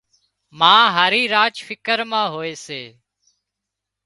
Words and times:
ما 0.59 0.75
هارِي 0.95 1.23
راچ 1.35 1.55
فڪر 1.67 1.99
مان 2.09 2.25
هوئي 2.33 2.53
سي 2.65 2.81